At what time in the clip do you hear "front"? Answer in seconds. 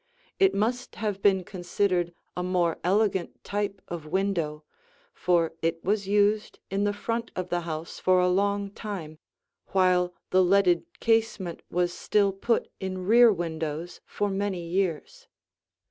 6.91-7.29